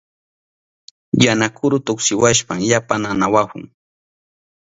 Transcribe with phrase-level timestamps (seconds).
[1.23, 3.63] Yana kuru tuksiwashpan yapa nanawahun.